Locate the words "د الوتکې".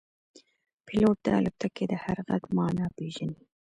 1.23-1.85